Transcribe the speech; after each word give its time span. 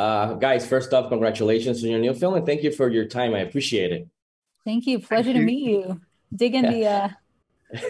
Uh, 0.00 0.32
guys, 0.32 0.66
first 0.66 0.94
off, 0.94 1.10
congratulations 1.10 1.84
on 1.84 1.90
your 1.90 2.00
new 2.00 2.14
film 2.14 2.32
and 2.32 2.46
thank 2.46 2.62
you 2.62 2.72
for 2.72 2.88
your 2.88 3.04
time. 3.04 3.34
I 3.34 3.40
appreciate 3.40 3.92
it. 3.92 4.08
Thank 4.64 4.86
you. 4.86 4.98
Pleasure 4.98 5.24
thank 5.24 5.34
to 5.34 5.40
you. 5.40 5.46
meet 5.46 5.70
you. 5.70 6.00
Dig 6.34 6.54
in 6.54 6.64
yeah. 6.64 7.10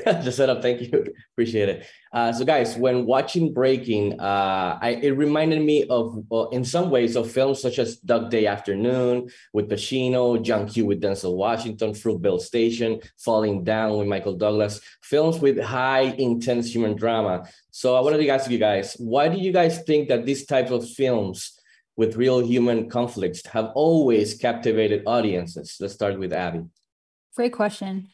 the 0.03 0.09
uh, 0.09 0.23
just 0.23 0.37
set 0.37 0.51
up. 0.51 0.61
Thank 0.61 0.81
you. 0.81 1.07
Appreciate 1.33 1.69
it. 1.69 1.87
Uh, 2.13 2.33
so, 2.33 2.45
guys, 2.45 2.77
when 2.77 3.07
watching 3.07 3.55
Breaking, 3.55 4.19
uh, 4.21 4.77
I, 4.83 4.99
it 5.01 5.11
reminded 5.11 5.63
me 5.63 5.85
of, 5.85 6.25
uh, 6.33 6.49
in 6.49 6.65
some 6.65 6.91
ways, 6.91 7.17
of 7.17 7.31
films 7.31 7.63
such 7.63 7.79
as 7.79 7.97
Dog 7.99 8.29
Day 8.29 8.47
Afternoon 8.47 9.31
with 9.53 9.71
Pacino, 9.71 10.43
John 10.43 10.69
Q 10.69 10.87
with 10.87 11.01
Denzel 11.01 11.37
Washington, 11.37 11.93
Fruitvale 11.93 12.41
Station, 12.41 13.01
Falling 13.19 13.63
Down 13.63 13.97
with 13.97 14.09
Michael 14.09 14.35
Douglas, 14.37 14.81
films 15.01 15.39
with 15.39 15.61
high, 15.61 16.13
intense 16.19 16.75
human 16.75 16.97
drama. 16.97 17.49
So, 17.71 17.95
I 17.95 18.01
wanted 18.01 18.19
to 18.19 18.29
ask 18.29 18.51
you 18.51 18.59
guys, 18.59 18.97
why 18.99 19.29
do 19.29 19.39
you 19.39 19.53
guys 19.53 19.83
think 19.85 20.09
that 20.09 20.27
these 20.27 20.45
types 20.45 20.73
of 20.73 20.87
films 20.91 21.60
with 22.01 22.17
real 22.17 22.41
human 22.53 22.89
conflicts 22.89 23.41
have 23.47 23.69
always 23.75 24.29
captivated 24.47 25.01
audiences? 25.07 25.77
Let's 25.81 25.95
start 25.95 26.19
with 26.19 26.33
Abi. 26.33 26.63
Great 27.37 27.53
question 27.53 28.09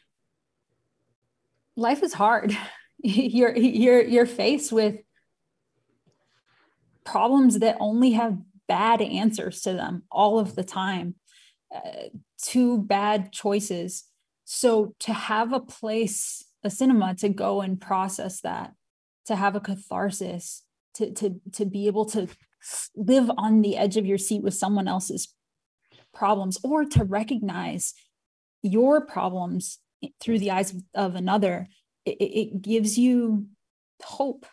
life 1.76 2.02
is 2.02 2.14
hard. 2.14 2.56
you're 2.98 3.56
you're 3.56 4.02
you're 4.02 4.26
faced 4.26 4.72
with 4.72 4.96
problems 7.04 7.60
that 7.60 7.76
only 7.78 8.12
have 8.12 8.38
bad 8.66 9.00
answers 9.00 9.60
to 9.62 9.72
them 9.72 10.02
all 10.10 10.38
of 10.38 10.56
the 10.56 10.64
time. 10.64 11.14
Uh, 11.73 12.09
two 12.42 12.78
bad 12.78 13.32
choices. 13.32 14.04
So 14.45 14.95
to 15.00 15.12
have 15.12 15.52
a 15.52 15.60
place, 15.60 16.45
a 16.64 16.70
cinema 16.70 17.14
to 17.16 17.28
go 17.28 17.60
and 17.60 17.80
process 17.80 18.40
that, 18.40 18.73
to 19.26 19.37
have 19.37 19.54
a 19.54 19.60
catharsis, 19.60 20.62
to 20.95 21.12
to 21.12 21.40
to 21.52 21.64
be 21.64 21.87
able 21.87 22.06
to 22.06 22.28
live 22.94 23.30
on 23.36 23.62
the 23.62 23.76
edge 23.76 23.96
of 23.96 24.06
your 24.06 24.18
seat 24.18 24.42
with 24.42 24.54
someone 24.54 24.88
else's 24.88 25.34
problems 26.14 26.58
or 26.62 26.84
to 26.84 27.04
recognize 27.04 27.95
your 28.62 29.04
problems 29.04 29.78
through 30.20 30.38
the 30.38 30.50
eyes 30.50 30.74
of 30.95 31.14
another, 31.14 31.68
it, 32.04 32.16
it 32.20 32.62
gives 32.62 32.98
you 32.98 33.46
hope 34.02 34.46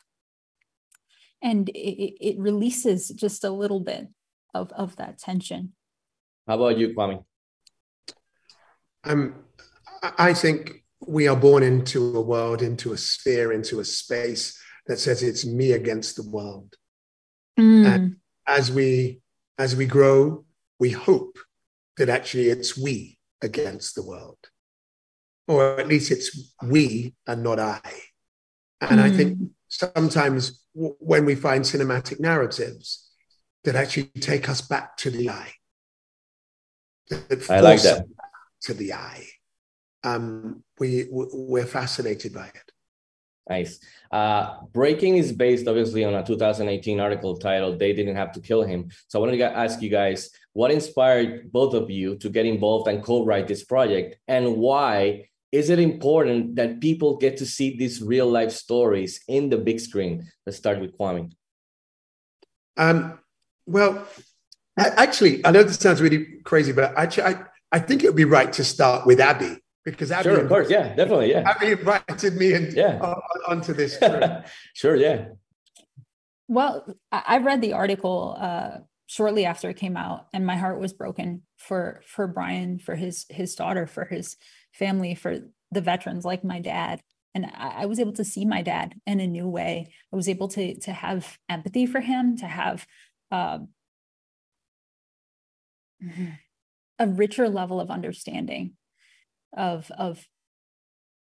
and 1.41 1.69
it, 1.69 2.15
it 2.21 2.39
releases 2.39 3.09
just 3.09 3.43
a 3.43 3.49
little 3.49 3.81
bit 3.81 4.07
of, 4.53 4.71
of 4.71 4.95
that 4.95 5.17
tension. 5.17 5.73
How 6.47 6.55
about 6.55 6.77
you, 6.77 6.93
Kwame? 6.93 7.23
Um, 9.03 9.35
I 10.17 10.33
think 10.33 10.83
we 11.05 11.27
are 11.27 11.35
born 11.35 11.63
into 11.63 12.17
a 12.17 12.21
world, 12.21 12.61
into 12.61 12.93
a 12.93 12.97
sphere, 12.97 13.51
into 13.51 13.81
a 13.81 13.85
space 13.85 14.57
that 14.87 14.99
says 14.99 15.23
it's 15.23 15.45
me 15.45 15.73
against 15.73 16.15
the 16.15 16.29
world. 16.29 16.75
Mm. 17.59 17.85
And 17.85 18.15
as 18.47 18.71
we 18.71 19.21
as 19.57 19.75
we 19.75 19.85
grow, 19.85 20.45
we 20.79 20.91
hope 20.91 21.37
that 21.97 22.09
actually 22.09 22.49
it's 22.49 22.77
we 22.77 23.17
against 23.41 23.95
the 23.95 24.03
world 24.03 24.37
or 25.47 25.79
at 25.79 25.87
least 25.87 26.11
it's 26.11 26.53
we 26.61 27.15
and 27.27 27.43
not 27.43 27.59
I. 27.59 27.81
And 28.81 28.99
mm. 28.99 29.03
I 29.03 29.11
think 29.11 29.37
hmm. 29.37 29.45
sometimes 29.67 30.65
w- 30.75 30.95
when 30.99 31.25
we 31.25 31.35
find 31.35 31.63
cinematic 31.63 32.19
narratives 32.19 33.09
that 33.63 33.75
actually 33.75 34.11
take 34.19 34.49
us 34.49 34.61
back 34.61 34.97
to 34.97 35.09
the 35.09 35.29
I, 35.29 35.53
that 37.09 37.49
I 37.49 37.59
like 37.59 37.81
that 37.83 38.05
to 38.63 38.73
the 38.73 38.93
I, 38.93 39.25
um, 40.03 40.63
we 40.79 41.07
we're 41.09 41.65
fascinated 41.65 42.33
by 42.33 42.47
it. 42.47 42.71
Nice. 43.49 43.79
Uh, 44.09 44.61
Breaking 44.71 45.17
is 45.17 45.33
based 45.33 45.67
obviously 45.67 46.05
on 46.05 46.13
a 46.13 46.23
2018 46.23 46.99
article 46.99 47.37
titled 47.37 47.77
"They 47.77 47.91
Didn't 47.91 48.15
Have 48.15 48.31
to 48.33 48.39
Kill 48.39 48.63
Him." 48.63 48.89
So 49.07 49.19
I 49.19 49.21
wanted 49.21 49.37
to 49.37 49.57
ask 49.57 49.81
you 49.81 49.89
guys, 49.89 50.29
what 50.53 50.71
inspired 50.71 51.51
both 51.51 51.73
of 51.73 51.89
you 51.89 52.15
to 52.17 52.29
get 52.29 52.45
involved 52.45 52.87
and 52.87 53.03
co-write 53.03 53.47
this 53.47 53.65
project, 53.65 54.17
and 54.27 54.55
why 54.57 55.29
is 55.51 55.69
it 55.69 55.79
important 55.79 56.55
that 56.55 56.79
people 56.79 57.17
get 57.17 57.37
to 57.37 57.45
see 57.45 57.77
these 57.77 58.01
real 58.01 58.27
life 58.27 58.51
stories 58.51 59.21
in 59.27 59.49
the 59.49 59.57
big 59.57 59.79
screen? 59.79 60.25
Let's 60.45 60.57
start 60.57 60.79
with 60.79 60.97
Kwame. 60.97 61.33
Um, 62.77 63.19
well, 63.65 64.07
actually, 64.77 65.45
I 65.45 65.51
know 65.51 65.63
this 65.63 65.77
sounds 65.77 66.01
really 66.01 66.39
crazy, 66.43 66.71
but 66.71 66.97
actually, 66.97 67.23
I, 67.23 67.43
I 67.71 67.79
think 67.79 68.03
it 68.03 68.07
would 68.07 68.15
be 68.15 68.25
right 68.25 68.51
to 68.53 68.63
start 68.63 69.05
with 69.05 69.19
Abi 69.19 69.62
because 69.85 70.11
Abi, 70.11 70.23
sure, 70.23 70.39
of 70.39 70.47
course, 70.47 70.69
yeah, 70.69 70.95
definitely, 70.95 71.31
yeah. 71.31 71.49
Abi 71.49 71.71
invited 71.71 72.35
me 72.35 72.53
in, 72.53 72.73
yeah. 72.75 72.99
Uh, 73.01 73.19
onto 73.47 73.73
this. 73.73 73.97
sure, 74.73 74.95
yeah. 74.95 75.25
Well, 76.47 76.95
I 77.11 77.37
read 77.37 77.61
the 77.61 77.73
article 77.73 78.35
uh, 78.39 78.77
shortly 79.07 79.45
after 79.45 79.69
it 79.69 79.77
came 79.77 79.97
out, 79.97 80.27
and 80.33 80.45
my 80.45 80.55
heart 80.55 80.79
was 80.79 80.93
broken 80.93 81.43
for 81.57 82.01
for 82.05 82.27
Brian, 82.27 82.79
for 82.79 82.95
his 82.95 83.25
his 83.29 83.55
daughter, 83.55 83.87
for 83.87 84.05
his 84.05 84.37
family 84.73 85.15
for 85.15 85.39
the 85.71 85.81
veterans 85.81 86.25
like 86.25 86.43
my 86.43 86.59
dad 86.59 87.01
and 87.35 87.45
I, 87.45 87.81
I, 87.81 87.85
was 87.85 87.99
able 87.99 88.13
to 88.13 88.23
see 88.23 88.45
my 88.45 88.61
dad 88.61 88.95
in 89.05 89.19
a 89.19 89.27
new 89.27 89.47
way 89.47 89.91
i 90.11 90.15
was 90.15 90.29
able 90.29 90.47
to 90.49 90.79
to 90.81 90.91
have 90.91 91.37
empathy 91.49 91.85
for 91.85 91.99
him 91.99 92.37
to 92.37 92.45
have 92.45 92.85
uh, 93.31 93.59
a 96.99 97.07
richer 97.07 97.49
level 97.49 97.79
of 97.79 97.89
understanding 97.89 98.73
of 99.55 99.91
of 99.97 100.27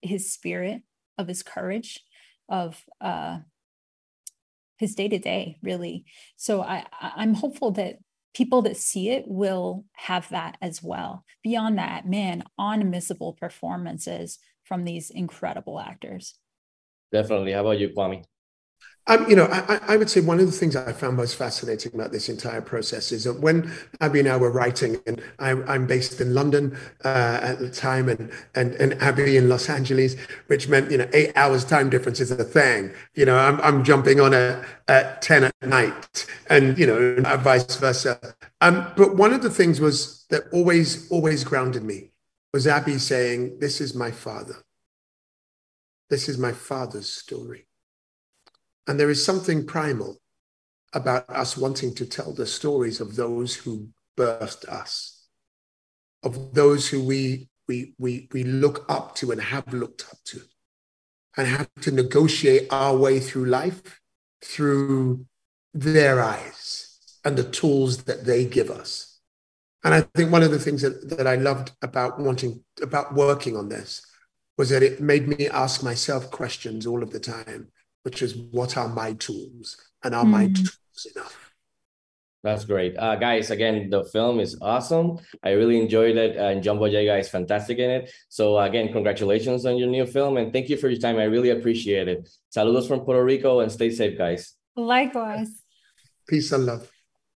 his 0.01 0.33
spirit 0.33 0.83
of 1.19 1.29
his 1.29 1.43
courage 1.43 2.01
of 2.49 2.83
uh, 3.01 3.39
his 4.79 4.95
day 4.95 5.09
to 5.09 5.19
day 5.19 5.57
really 5.63 6.05
so 6.37 6.63
i 6.63 6.85
i'm 7.01 7.35
hopeful 7.35 7.71
that 7.71 7.99
people 8.35 8.63
that 8.63 8.77
see 8.77 9.11
it 9.11 9.25
will 9.27 9.85
have 9.93 10.29
that 10.31 10.57
as 10.63 10.83
well. 10.83 11.25
Beyond 11.43 11.79
that, 11.79 12.07
man, 12.07 12.45
unmissable 12.59 13.37
performances 13.37 14.39
from 14.65 14.85
these 14.85 15.11
incredible 15.11 15.79
actors. 15.81 16.35
Definitely. 17.11 17.53
How 17.53 17.61
about 17.61 17.79
you, 17.79 17.91
Kwame? 17.91 18.25
Um, 19.09 19.29
you 19.29 19.35
know, 19.35 19.47
I, 19.47 19.81
I, 19.89 19.97
would 19.97 20.09
say 20.09 20.21
one 20.21 20.39
of 20.39 20.47
the 20.47 20.53
things 20.53 20.77
I 20.77 20.93
found 20.93 21.17
most 21.17 21.35
fascinating 21.35 21.93
about 21.93 22.13
this 22.13 22.29
entire 22.29 22.61
process 22.61 23.11
is 23.11 23.25
that 23.25 23.41
when 23.41 23.73
Abi 24.01 24.21
and 24.21 24.29
I 24.29 24.37
were 24.37 24.53
writing, 24.53 25.01
and 25.09 25.21
I, 25.41 25.51
am 25.51 25.89
based 25.89 26.21
in 26.21 26.35
London 26.35 26.79
uh, 27.05 27.41
at 27.43 27.59
the 27.59 27.69
time, 27.69 28.09
and, 28.09 28.31
and 28.55 28.75
and 28.75 29.03
Abi 29.03 29.37
in 29.37 29.49
Los 29.49 29.69
Angeles, 29.69 30.15
which 30.47 30.69
meant 30.69 30.89
you 30.93 30.99
know 30.99 31.09
eight 31.13 31.33
hours 31.35 31.65
time 31.65 31.91
difference 31.91 32.21
is 32.21 32.31
a 32.31 32.45
thing. 32.45 32.93
You 33.15 33.25
know, 33.25 33.37
I'm 33.37 33.61
I'm 33.63 33.83
jumping 33.83 34.21
on 34.21 34.35
at, 34.35 34.65
at 34.87 35.21
ten 35.21 35.45
at 35.45 35.55
night, 35.63 36.25
and 36.49 36.79
you 36.79 36.87
know, 36.87 37.17
vice 37.39 37.75
versa. 37.75 38.21
Um, 38.61 38.87
but 38.97 39.17
one 39.17 39.33
of 39.33 39.43
the 39.43 39.51
things 39.51 39.81
was 39.81 40.27
that 40.31 40.45
always 40.53 41.11
always 41.11 41.43
grounded 41.43 41.83
me 41.83 42.13
was 42.55 42.69
Abi 42.69 42.99
saying, 42.99 43.59
"This 43.59 43.81
is 43.81 43.97
my 43.97 44.13
father. 44.13 44.63
This 46.09 46.29
is 46.29 46.39
my 46.39 46.53
father's 46.53 47.13
story." 47.13 47.67
And 48.87 48.99
there 48.99 49.11
is 49.11 49.25
something 49.25 49.67
primal 49.67 50.21
about 50.93 51.29
us 51.31 51.57
wanting 51.57 51.95
to 51.95 52.07
tell 52.07 52.33
the 52.33 52.47
stories 52.47 53.01
of 53.01 53.17
those 53.17 53.55
who 53.55 53.89
birthed 54.17 54.69
us, 54.69 55.27
of 56.23 56.55
those 56.55 56.89
who 56.89 57.03
we, 57.03 57.49
we, 57.69 57.95
we, 57.99 58.29
we 58.33 58.45
look 58.45 58.85
up 58.89 59.15
to 59.17 59.31
and 59.31 59.41
have 59.41 59.73
looked 59.73 60.05
up 60.11 60.19
to, 60.27 60.41
and 61.37 61.47
have 61.47 61.69
to 61.81 61.91
negotiate 61.91 62.69
our 62.71 62.97
way 62.97 63.21
through 63.21 63.47
life 63.47 64.01
through 64.43 65.25
their 65.73 66.21
eyes 66.21 66.99
and 67.25 67.37
the 67.37 67.45
tools 67.45 68.05
that 68.05 68.25
they 68.25 68.45
give 68.45 68.71
us. 68.71 69.21
And 69.85 69.95
I 69.95 70.03
think 70.15 70.31
one 70.31 70.43
of 70.43 70.51
the 70.51 70.59
things 70.59 70.83
that, 70.83 71.09
that 71.17 71.27
I 71.27 71.37
loved 71.37 71.73
about 71.83 72.21
wanting, 72.21 72.63
about 72.81 73.15
working 73.15 73.57
on 73.57 73.69
this 73.69 74.05
was 74.59 74.69
that 74.69 74.83
it 74.83 75.01
made 75.01 75.29
me 75.29 75.49
ask 75.49 75.83
myself 75.83 76.31
questions 76.31 76.87
all 76.87 77.03
of 77.03 77.11
the 77.11 77.21
time 77.21 77.69
which 78.03 78.23
is 78.23 78.37
what 78.37 78.77
are 78.77 78.89
my 78.89 79.13
tools 79.15 79.77
and 80.03 80.15
are 80.15 80.25
mm. 80.25 80.31
my 80.31 80.47
tools 80.47 81.07
enough? 81.15 81.53
That's 82.43 82.65
great. 82.65 82.99
Uh, 82.99 83.15
guys, 83.15 83.51
again, 83.51 83.89
the 83.89 84.03
film 84.03 84.41
is 84.41 84.59
awesome. 84.61 85.19
I 85.45 85.51
really 85.51 85.81
enjoyed 85.81 86.17
it. 86.17 86.37
Uh, 86.37 86.49
and 86.49 86.63
John 86.63 86.79
Boyega 86.79 87.21
is 87.21 87.29
fantastic 87.29 87.79
in 87.79 87.89
it. 87.89 88.13
So, 88.29 88.59
again, 88.59 88.93
congratulations 88.93 89.65
on 89.65 89.77
your 89.77 89.89
new 89.89 90.07
film. 90.07 90.37
And 90.39 90.53
thank 90.53 90.69
you 90.69 90.77
for 90.77 90.89
your 90.89 90.99
time. 90.99 91.19
I 91.19 91.25
really 91.25 91.51
appreciate 91.51 92.09
it. 92.09 92.29
Saludos 92.55 92.89
from 92.89 93.01
Puerto 93.01 93.25
Rico 93.25 93.61
and 93.61 93.71
stay 93.71 93.91
safe, 93.91 94.19
guys. 94.19 94.57
Likewise. 94.75 95.63
Peace 96.27 96.51
and 96.51 96.67
love. 96.67 96.91